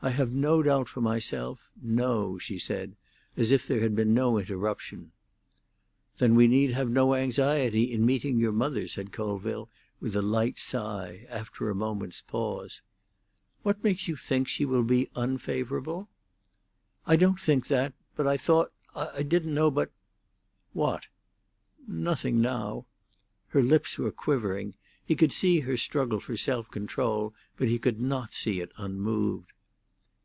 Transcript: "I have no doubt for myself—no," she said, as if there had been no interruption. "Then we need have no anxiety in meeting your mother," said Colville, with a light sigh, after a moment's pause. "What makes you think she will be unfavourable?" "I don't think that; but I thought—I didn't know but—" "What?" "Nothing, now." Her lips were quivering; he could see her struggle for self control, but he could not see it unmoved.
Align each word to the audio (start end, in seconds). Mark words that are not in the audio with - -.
"I 0.00 0.10
have 0.10 0.32
no 0.32 0.62
doubt 0.62 0.88
for 0.88 1.00
myself—no," 1.00 2.38
she 2.38 2.56
said, 2.58 2.96
as 3.36 3.50
if 3.50 3.66
there 3.66 3.80
had 3.80 3.96
been 3.96 4.14
no 4.14 4.38
interruption. 4.38 5.10
"Then 6.18 6.36
we 6.36 6.46
need 6.46 6.70
have 6.70 6.88
no 6.88 7.14
anxiety 7.16 7.92
in 7.92 8.06
meeting 8.06 8.38
your 8.38 8.52
mother," 8.52 8.86
said 8.86 9.10
Colville, 9.10 9.68
with 10.00 10.14
a 10.14 10.22
light 10.22 10.56
sigh, 10.58 11.26
after 11.28 11.68
a 11.68 11.74
moment's 11.74 12.20
pause. 12.22 12.80
"What 13.64 13.82
makes 13.82 14.06
you 14.06 14.14
think 14.14 14.46
she 14.46 14.64
will 14.64 14.84
be 14.84 15.10
unfavourable?" 15.16 16.08
"I 17.04 17.16
don't 17.16 17.40
think 17.40 17.66
that; 17.66 17.92
but 18.14 18.26
I 18.26 18.36
thought—I 18.36 19.24
didn't 19.24 19.52
know 19.52 19.68
but—" 19.70 19.90
"What?" 20.72 21.06
"Nothing, 21.88 22.40
now." 22.40 22.86
Her 23.48 23.62
lips 23.64 23.98
were 23.98 24.12
quivering; 24.12 24.74
he 25.04 25.16
could 25.16 25.32
see 25.32 25.60
her 25.60 25.76
struggle 25.76 26.20
for 26.20 26.36
self 26.36 26.70
control, 26.70 27.34
but 27.56 27.66
he 27.68 27.80
could 27.80 28.00
not 28.00 28.32
see 28.32 28.60
it 28.60 28.70
unmoved. 28.78 29.52